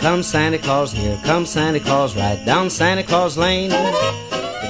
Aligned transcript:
Comes 0.00 0.30
Santa 0.30 0.58
Claus, 0.58 0.92
here 0.92 1.18
comes 1.24 1.52
Santa 1.52 1.78
Claus, 1.78 2.16
right 2.16 2.46
down 2.46 2.68
Santa 2.68 3.02
Claus 3.02 3.36
Lane. 3.36 3.74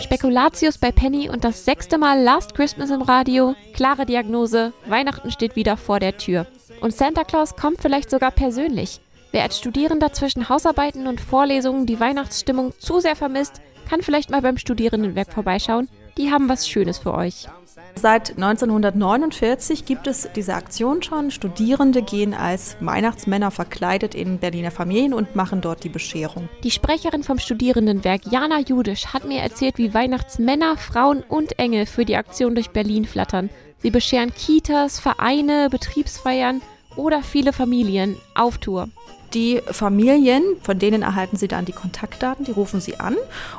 Spekulatius 0.03 0.79
bei 0.79 0.93
Penny 0.93 1.29
und 1.29 1.45
das 1.45 1.65
sechste 1.65 1.99
Mal 1.99 2.23
Last 2.23 2.55
Christmas 2.55 2.91
im 2.91 3.03
Radio. 3.03 3.55
Klare 3.73 4.07
Diagnose, 4.07 4.73
Weihnachten 4.87 5.31
steht 5.31 5.57
wieder 5.57 5.77
vor 5.77 5.99
der 5.99 6.17
Tür. 6.17 6.47
Und 6.81 6.95
Santa 6.95 7.25
Claus 7.25 7.57
kommt 7.57 7.81
vielleicht 7.81 8.11
sogar 8.11 8.31
persönlich. 8.31 9.01
Wer 9.33 9.43
als 9.43 9.59
Studierender 9.59 10.13
zwischen 10.13 10.49
Hausarbeiten 10.49 11.07
und 11.07 11.21
Vorlesungen 11.21 11.87
die 11.87 11.99
Weihnachtsstimmung 11.99 12.73
zu 12.79 13.01
sehr 13.01 13.17
vermisst, 13.17 13.61
kann 13.89 14.03
vielleicht 14.03 14.31
mal 14.31 14.43
beim 14.43 14.59
Studierendenwerk 14.59 15.33
vorbeischauen. 15.33 15.89
Die 16.17 16.31
haben 16.31 16.49
was 16.49 16.69
Schönes 16.69 16.99
für 16.99 17.15
euch. 17.15 17.49
Seit 17.97 18.31
1949 18.31 19.85
gibt 19.85 20.07
es 20.07 20.29
diese 20.35 20.55
Aktion 20.55 21.03
schon. 21.03 21.31
Studierende 21.31 22.03
gehen 22.03 22.35
als 22.35 22.77
Weihnachtsmänner 22.81 23.51
verkleidet 23.51 24.15
in 24.15 24.39
Berliner 24.39 24.71
Familien 24.71 25.15
und 25.15 25.37
machen 25.37 25.61
dort 25.61 25.85
die 25.85 25.89
Bescherung. 25.89 26.49
Die 26.65 26.71
Sprecherin 26.71 27.23
vom 27.23 27.39
Studierendenwerk, 27.39 28.23
Jana 28.31 28.61
Judisch, 28.61 29.07
hat 29.07 29.25
mir 29.25 29.41
erzählt, 29.41 29.79
wie 29.79 29.95
Weihnachtsmänner, 29.95 30.77
Frauen 30.77 31.23
und 31.23 31.59
Engel 31.59 31.87
für 31.87 32.05
die 32.05 32.17
Aktion 32.17 32.55
durch 32.55 32.71
Berlin 32.71 33.05
flattern. 33.07 33.49
Sie 33.79 33.91
bescheren 33.91 34.35
Kitas, 34.35 34.99
Vereine, 34.99 35.69
Betriebsfeiern 35.71 36.63
oder 36.97 37.23
viele 37.23 37.53
Familien 37.53 38.17
auf 38.35 38.59
Tour. 38.59 38.89
Die 39.35 39.61
Familien, 39.67 40.45
von 40.63 40.79
denen 40.79 41.03
erhalten 41.03 41.37
Sie 41.37 41.49
dann 41.49 41.65
die 41.65 41.73
Kontaktdaten, 41.73 42.45
die 42.45 42.53
rufen 42.53 42.81
Sie 42.81 43.01
an 43.01 43.17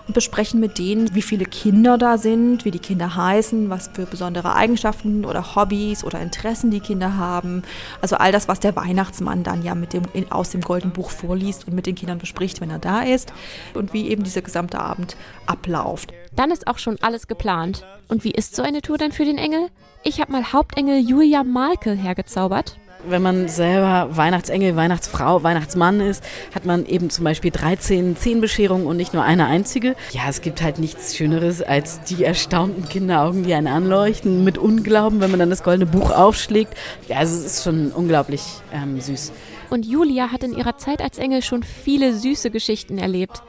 und 0.07 0.13
besprechen 0.13 0.61
mit 0.61 0.77
denen, 0.77 1.13
wie 1.13 1.21
viele 1.21 1.43
Kinder 1.43 1.97
da 1.97 2.17
sind, 2.17 2.63
wie 2.63 2.71
die 2.71 2.79
Kinder 2.79 3.17
heißen, 3.17 3.69
was 3.69 3.89
für 3.89 4.05
besondere 4.05 4.55
Eigenschaften 4.55 5.25
oder 5.25 5.53
Hobbys 5.53 6.05
oder 6.05 6.21
Interessen 6.21 6.71
die 6.71 6.79
Kinder 6.79 7.17
haben. 7.17 7.63
Also 8.01 8.15
all 8.15 8.31
das, 8.31 8.47
was 8.47 8.61
der 8.61 8.77
Weihnachtsmann 8.77 9.43
dann 9.43 9.63
ja 9.63 9.75
mit 9.75 9.91
dem, 9.91 10.03
aus 10.29 10.51
dem 10.51 10.61
Golden 10.61 10.91
Buch 10.91 11.09
vorliest 11.09 11.67
und 11.67 11.73
mit 11.73 11.87
den 11.87 11.95
Kindern 11.95 12.19
bespricht, 12.19 12.61
wenn 12.61 12.69
er 12.69 12.79
da 12.79 13.01
ist 13.01 13.33
und 13.73 13.91
wie 13.91 14.07
eben 14.07 14.23
dieser 14.23 14.43
gesamte 14.43 14.79
Abend 14.79 15.17
abläuft. 15.45 16.13
Dann 16.37 16.51
ist 16.51 16.67
auch 16.67 16.77
schon 16.77 16.97
alles 17.01 17.27
geplant. 17.27 17.85
Und 18.07 18.23
wie 18.23 18.31
ist 18.31 18.55
so 18.55 18.61
eine 18.61 18.81
Tour 18.81 18.97
denn 18.97 19.11
für 19.11 19.25
den 19.25 19.37
Engel? 19.37 19.67
Ich 20.03 20.21
habe 20.21 20.31
mal 20.31 20.53
Hauptengel 20.53 20.99
Julia 20.99 21.43
Malke 21.43 21.91
hergezaubert 21.91 22.77
wenn 23.07 23.21
man 23.21 23.47
selber 23.47 24.09
Weihnachtsengel, 24.11 24.75
Weihnachtsfrau, 24.75 25.43
Weihnachtsmann 25.43 25.99
ist, 25.99 26.23
hat 26.53 26.65
man 26.65 26.85
eben 26.85 27.09
zum 27.09 27.23
Beispiel 27.23 27.51
13 27.51 28.17
Zehnbescherungen 28.17 28.87
und 28.87 28.97
nicht 28.97 29.13
nur 29.13 29.23
eine 29.23 29.45
einzige. 29.47 29.95
Ja, 30.11 30.23
es 30.29 30.41
gibt 30.41 30.61
halt 30.61 30.79
nichts 30.79 31.15
Schöneres 31.15 31.61
als 31.61 32.01
die 32.03 32.23
erstaunten 32.23 32.87
Kinderaugen, 32.87 33.43
die 33.43 33.53
einen 33.53 33.67
anleuchten 33.67 34.43
mit 34.43 34.57
Unglauben, 34.57 35.21
wenn 35.21 35.31
man 35.31 35.39
dann 35.39 35.49
das 35.49 35.63
goldene 35.63 35.89
Buch 35.89 36.11
aufschlägt. 36.11 36.73
Ja, 37.07 37.17
also 37.17 37.35
es 37.37 37.45
ist 37.45 37.63
schon 37.63 37.91
unglaublich 37.91 38.41
ähm, 38.73 38.99
süß. 38.99 39.31
Und 39.69 39.85
Julia 39.85 40.31
hat 40.31 40.43
in 40.43 40.55
ihrer 40.55 40.77
Zeit 40.77 41.01
als 41.01 41.17
Engel 41.17 41.41
schon 41.41 41.63
viele 41.63 42.13
süße 42.13 42.51
Geschichten 42.51 42.97
erlebt. 42.97 43.41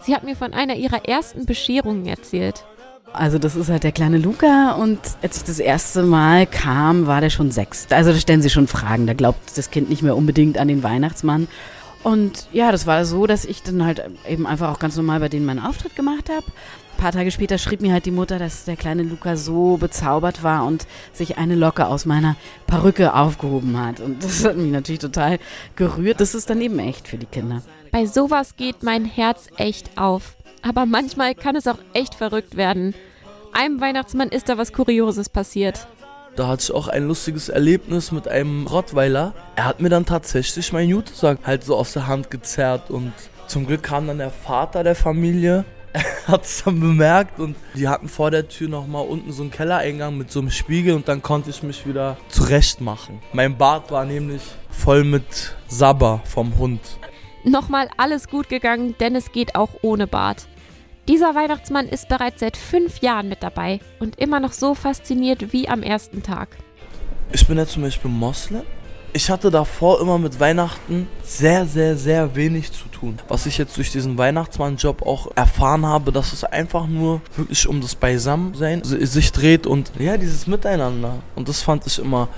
Sie 0.00 0.14
hat 0.14 0.24
mir 0.24 0.36
von 0.36 0.52
einer 0.52 0.76
ihrer 0.76 1.08
ersten 1.08 1.46
Bescherungen 1.46 2.06
erzählt. 2.06 2.64
Also 3.14 3.38
das 3.38 3.54
ist 3.54 3.70
halt 3.70 3.84
der 3.84 3.92
kleine 3.92 4.18
Luca 4.18 4.72
und 4.72 4.98
als 5.22 5.36
ich 5.36 5.44
das 5.44 5.60
erste 5.60 6.02
Mal 6.02 6.46
kam, 6.46 7.06
war 7.06 7.20
der 7.20 7.30
schon 7.30 7.52
sechs. 7.52 7.86
Also 7.90 8.12
da 8.12 8.18
stellen 8.18 8.42
sie 8.42 8.50
schon 8.50 8.66
Fragen, 8.66 9.06
da 9.06 9.14
glaubt 9.14 9.56
das 9.56 9.70
Kind 9.70 9.88
nicht 9.88 10.02
mehr 10.02 10.16
unbedingt 10.16 10.58
an 10.58 10.66
den 10.66 10.82
Weihnachtsmann. 10.82 11.46
Und 12.02 12.48
ja, 12.52 12.72
das 12.72 12.86
war 12.86 13.04
so, 13.04 13.26
dass 13.26 13.44
ich 13.44 13.62
dann 13.62 13.84
halt 13.84 14.02
eben 14.28 14.48
einfach 14.48 14.70
auch 14.70 14.80
ganz 14.80 14.96
normal 14.96 15.20
bei 15.20 15.28
denen 15.28 15.46
meinen 15.46 15.64
Auftritt 15.64 15.94
gemacht 15.94 16.28
habe. 16.28 16.44
Ein 16.44 17.00
paar 17.00 17.12
Tage 17.12 17.30
später 17.30 17.56
schrieb 17.56 17.80
mir 17.80 17.92
halt 17.92 18.04
die 18.04 18.10
Mutter, 18.10 18.40
dass 18.40 18.64
der 18.64 18.76
kleine 18.76 19.04
Luca 19.04 19.36
so 19.36 19.76
bezaubert 19.76 20.42
war 20.42 20.66
und 20.66 20.86
sich 21.12 21.38
eine 21.38 21.54
Locke 21.54 21.86
aus 21.86 22.06
meiner 22.06 22.34
Perücke 22.66 23.14
aufgehoben 23.14 23.80
hat. 23.80 24.00
Und 24.00 24.24
das 24.24 24.44
hat 24.44 24.56
mich 24.56 24.72
natürlich 24.72 25.00
total 25.00 25.38
gerührt. 25.76 26.20
Das 26.20 26.34
ist 26.34 26.50
dann 26.50 26.60
eben 26.60 26.80
echt 26.80 27.06
für 27.06 27.16
die 27.16 27.26
Kinder. 27.26 27.62
Bei 27.92 28.06
sowas 28.06 28.56
geht 28.56 28.82
mein 28.82 29.04
Herz 29.04 29.46
echt 29.56 29.96
auf 29.96 30.36
aber 30.64 30.86
manchmal 30.86 31.34
kann 31.34 31.56
es 31.56 31.68
auch 31.68 31.78
echt 31.92 32.14
verrückt 32.14 32.56
werden. 32.56 32.94
Einem 33.52 33.80
Weihnachtsmann 33.80 34.30
ist 34.30 34.48
da 34.48 34.58
was 34.58 34.72
Kurioses 34.72 35.28
passiert. 35.28 35.86
Da 36.36 36.48
hatte 36.48 36.64
ich 36.64 36.72
auch 36.72 36.88
ein 36.88 37.06
lustiges 37.06 37.48
Erlebnis 37.48 38.10
mit 38.10 38.26
einem 38.26 38.66
Rottweiler. 38.66 39.34
Er 39.54 39.66
hat 39.66 39.80
mir 39.80 39.90
dann 39.90 40.04
tatsächlich 40.04 40.72
mein 40.72 40.88
Jutesack 40.88 41.38
halt 41.44 41.62
so 41.62 41.76
aus 41.76 41.92
der 41.92 42.08
Hand 42.08 42.30
gezerrt 42.30 42.90
und 42.90 43.12
zum 43.46 43.66
Glück 43.66 43.84
kam 43.84 44.08
dann 44.08 44.18
der 44.18 44.30
Vater 44.30 44.82
der 44.82 44.96
Familie, 44.96 45.64
hat 46.26 46.44
es 46.44 46.64
dann 46.64 46.80
bemerkt 46.80 47.38
und 47.38 47.54
die 47.74 47.86
hatten 47.86 48.08
vor 48.08 48.32
der 48.32 48.48
Tür 48.48 48.68
nochmal 48.68 49.06
unten 49.06 49.30
so 49.30 49.42
einen 49.42 49.52
Kellereingang 49.52 50.18
mit 50.18 50.32
so 50.32 50.40
einem 50.40 50.50
Spiegel 50.50 50.94
und 50.94 51.06
dann 51.06 51.22
konnte 51.22 51.50
ich 51.50 51.62
mich 51.62 51.86
wieder 51.86 52.16
zurecht 52.28 52.80
machen. 52.80 53.22
Mein 53.32 53.56
Bart 53.56 53.92
war 53.92 54.04
nämlich 54.04 54.42
voll 54.70 55.04
mit 55.04 55.54
Sabber 55.68 56.20
vom 56.24 56.58
Hund. 56.58 56.80
Nochmal 57.44 57.90
alles 57.96 58.28
gut 58.28 58.48
gegangen, 58.48 58.96
denn 58.98 59.14
es 59.14 59.30
geht 59.30 59.54
auch 59.54 59.70
ohne 59.82 60.08
Bart. 60.08 60.48
Dieser 61.06 61.34
Weihnachtsmann 61.34 61.86
ist 61.86 62.08
bereits 62.08 62.40
seit 62.40 62.56
fünf 62.56 63.00
Jahren 63.00 63.28
mit 63.28 63.42
dabei 63.42 63.80
und 64.00 64.18
immer 64.18 64.40
noch 64.40 64.52
so 64.52 64.74
fasziniert 64.74 65.52
wie 65.52 65.68
am 65.68 65.82
ersten 65.82 66.22
Tag. 66.22 66.56
Ich 67.30 67.46
bin 67.46 67.58
ja 67.58 67.66
zum 67.66 67.82
Beispiel 67.82 68.10
Moslem. 68.10 68.62
Ich 69.12 69.30
hatte 69.30 69.50
davor 69.50 70.00
immer 70.00 70.18
mit 70.18 70.40
Weihnachten 70.40 71.06
sehr, 71.22 71.66
sehr, 71.66 71.96
sehr 71.96 72.34
wenig 72.34 72.72
zu 72.72 72.88
tun. 72.88 73.18
Was 73.28 73.44
ich 73.46 73.58
jetzt 73.58 73.76
durch 73.76 73.92
diesen 73.92 74.16
Weihnachtsmann-Job 74.16 75.02
auch 75.02 75.30
erfahren 75.36 75.86
habe, 75.86 76.10
dass 76.10 76.32
es 76.32 76.42
einfach 76.42 76.86
nur 76.86 77.20
wirklich 77.36 77.68
um 77.68 77.80
das 77.80 77.94
Beisammensein 77.94 78.82
sich 78.82 79.30
dreht 79.30 79.66
und 79.66 79.92
ja, 79.98 80.16
dieses 80.16 80.46
Miteinander. 80.46 81.16
Und 81.36 81.48
das 81.48 81.62
fand 81.62 81.86
ich 81.86 81.98
immer 81.98 82.28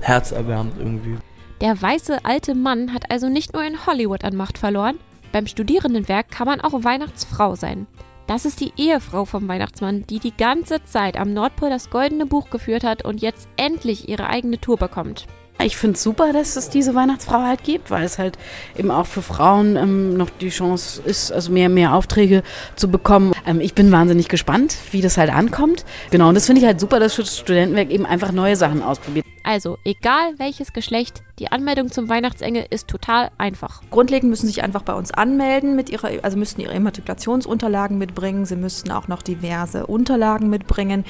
herzerwärmend 0.00 0.74
irgendwie. 0.78 1.18
Der 1.60 1.80
weiße 1.82 2.24
alte 2.24 2.54
Mann 2.54 2.94
hat 2.94 3.10
also 3.10 3.28
nicht 3.28 3.52
nur 3.52 3.64
in 3.64 3.86
Hollywood 3.86 4.24
an 4.24 4.36
Macht 4.36 4.56
verloren, 4.56 4.98
beim 5.34 5.48
Studierendenwerk 5.48 6.30
kann 6.30 6.46
man 6.46 6.60
auch 6.60 6.84
Weihnachtsfrau 6.84 7.56
sein. 7.56 7.88
Das 8.28 8.44
ist 8.44 8.60
die 8.60 8.72
Ehefrau 8.76 9.24
vom 9.24 9.48
Weihnachtsmann, 9.48 10.06
die 10.06 10.20
die 10.20 10.34
ganze 10.34 10.84
Zeit 10.84 11.16
am 11.18 11.34
Nordpol 11.34 11.70
das 11.70 11.90
goldene 11.90 12.24
Buch 12.24 12.50
geführt 12.50 12.84
hat 12.84 13.04
und 13.04 13.20
jetzt 13.20 13.48
endlich 13.56 14.08
ihre 14.08 14.28
eigene 14.28 14.60
Tour 14.60 14.76
bekommt. 14.76 15.26
Ich 15.60 15.76
finde 15.76 15.96
es 15.96 16.04
super, 16.04 16.32
dass 16.32 16.54
es 16.54 16.68
diese 16.68 16.94
Weihnachtsfrau 16.94 17.42
halt 17.42 17.64
gibt, 17.64 17.90
weil 17.90 18.04
es 18.04 18.16
halt 18.16 18.38
eben 18.78 18.92
auch 18.92 19.06
für 19.06 19.22
Frauen 19.22 19.74
ähm, 19.74 20.16
noch 20.16 20.30
die 20.30 20.50
Chance 20.50 21.02
ist, 21.04 21.32
also 21.32 21.50
mehr 21.50 21.68
mehr 21.68 21.94
Aufträge 21.94 22.44
zu 22.76 22.88
bekommen. 22.88 23.32
Ähm, 23.44 23.60
ich 23.60 23.74
bin 23.74 23.90
wahnsinnig 23.90 24.28
gespannt, 24.28 24.76
wie 24.92 25.00
das 25.00 25.16
halt 25.16 25.30
ankommt. 25.30 25.84
Genau, 26.12 26.28
und 26.28 26.36
das 26.36 26.46
finde 26.46 26.60
ich 26.60 26.66
halt 26.66 26.78
super, 26.78 27.00
dass 27.00 27.16
das 27.16 27.36
Studentenwerk 27.36 27.90
eben 27.90 28.06
einfach 28.06 28.30
neue 28.30 28.54
Sachen 28.54 28.84
ausprobiert. 28.84 29.26
Also, 29.44 29.76
egal 29.84 30.38
welches 30.38 30.72
Geschlecht, 30.72 31.22
die 31.38 31.52
Anmeldung 31.52 31.92
zum 31.92 32.08
Weihnachtsengel 32.08 32.66
ist 32.70 32.88
total 32.88 33.30
einfach. 33.36 33.82
Grundlegend 33.90 34.30
müssen 34.30 34.46
Sie 34.46 34.54
sich 34.54 34.64
einfach 34.64 34.82
bei 34.82 34.94
uns 34.94 35.10
anmelden 35.10 35.76
mit 35.76 35.90
ihrer, 35.90 36.10
also 36.24 36.38
müssten 36.38 36.62
ihre 36.62 36.72
Immatrikulationsunterlagen 36.72 37.98
mitbringen. 37.98 38.46
Sie 38.46 38.56
müssten 38.56 38.90
auch 38.90 39.06
noch 39.06 39.20
diverse 39.20 39.86
Unterlagen 39.86 40.48
mitbringen. 40.48 41.04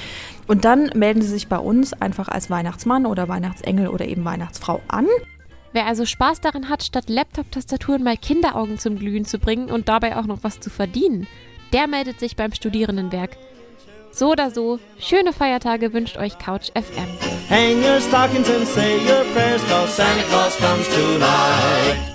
Und 0.49 0.65
dann 0.65 0.91
melden 0.97 1.23
Sie 1.23 1.29
sich 1.29 1.47
bei 1.47 1.59
uns 1.59 1.93
einfach 1.93 2.27
als 2.27 2.51
Weihnachtsmann 2.51 3.07
oder 3.07 3.29
Weihnachtsengel 3.29 3.87
oder 3.87 4.05
eben 4.05 4.25
Weihnachtsfrau 4.25 4.81
an. 4.89 5.07
Wer 5.73 5.87
also 5.87 6.05
Spaß 6.05 6.41
daran 6.41 6.69
hat, 6.69 6.83
statt 6.83 7.09
Laptop-Tastaturen 7.09 8.03
mal 8.03 8.17
Kinderaugen 8.17 8.79
zum 8.79 8.99
Glühen 8.99 9.25
zu 9.25 9.39
bringen 9.39 9.71
und 9.71 9.89
dabei 9.89 10.17
auch 10.17 10.27
noch 10.27 10.43
was 10.43 10.59
zu 10.59 10.71
verdienen, 10.71 11.29
der 11.73 11.87
meldet 11.87 12.19
sich 12.19 12.35
beim 12.35 12.53
Studierendenwerk. 12.53 13.37
So 14.15 14.31
oder 14.31 14.53
so, 14.53 14.79
schöne 15.01 15.33
Feiertage 15.33 15.93
wünscht 15.93 16.17
euch 16.19 16.39
Couch 16.39 16.71
FM. 16.75 17.09
Hang 17.49 17.83
your 17.83 18.01
stockings 18.01 18.49
and 18.49 18.65
say 18.65 18.99
your 18.99 19.25
prayers, 19.35 19.61
cause 19.69 19.97
Santa 19.97 20.23
Claus 20.31 20.57
comes 20.57 20.87
tonight. 20.89 22.14